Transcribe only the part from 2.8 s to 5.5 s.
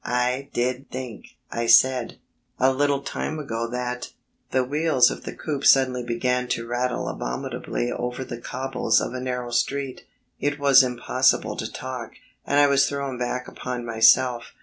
time ago that..." The wheels of the